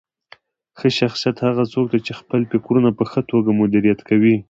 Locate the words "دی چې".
1.91-2.13